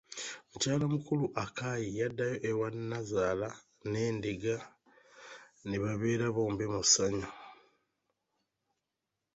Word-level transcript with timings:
Mukyala 0.51 0.85
mukulu, 0.93 1.25
Akai, 1.43 1.85
yaddayo 1.99 2.37
ewa 2.49 2.67
nazaala 2.89 3.49
n'endiga 3.89 4.55
ne 5.67 5.75
babeera 5.83 6.25
bombi 6.35 6.65
mu 6.73 6.81
ssanyu. 6.85 7.27